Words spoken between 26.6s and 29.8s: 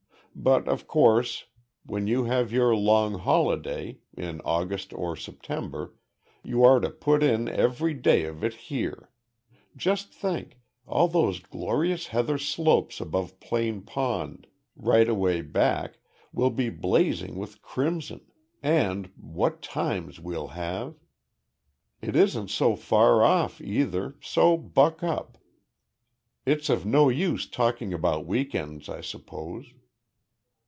of no use talking about week ends I suppose."